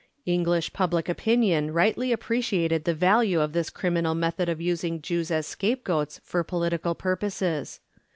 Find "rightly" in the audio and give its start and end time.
1.71-2.11